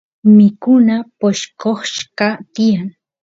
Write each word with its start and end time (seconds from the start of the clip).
mikuna 0.35 0.95
poshqoshqa 1.19 2.27
tiyan 2.53 2.87